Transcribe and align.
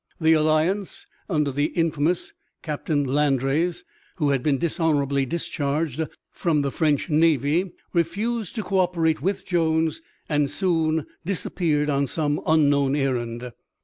The 0.19 0.33
Alliance, 0.33 1.05
under 1.29 1.51
the 1.51 1.65
infamous 1.65 2.33
Captain 2.63 3.05
Landais, 3.05 3.83
who 4.15 4.31
had 4.31 4.41
been 4.41 4.57
dishonorably 4.57 5.27
discharged 5.27 6.07
from 6.31 6.63
the 6.63 6.71
French 6.71 7.07
navy, 7.11 7.71
refused 7.93 8.55
to 8.55 8.63
cooperate 8.63 9.21
with 9.21 9.45
Jones 9.45 10.01
and 10.27 10.49
soon 10.49 11.05
disappeared 11.23 11.91
on 11.91 12.07
some 12.07 12.41
unknown 12.47 12.95
errand. 12.95 13.51